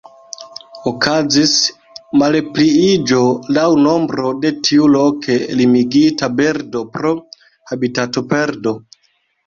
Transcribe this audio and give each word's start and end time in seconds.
Okazis 0.91 1.53
malpliiĝo 2.21 3.21
laŭ 3.59 3.67
nombro 3.83 4.33
de 4.47 4.55
tiu 4.65 4.91
loke 4.97 5.39
limigita 5.63 6.35
birdo 6.43 6.87
pro 6.97 7.17
habitatoperdo. 7.75 8.79